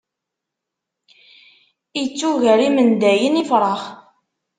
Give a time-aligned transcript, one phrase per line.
[2.01, 3.81] Ittuger imendayen ifrax.